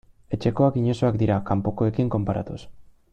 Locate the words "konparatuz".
2.17-2.61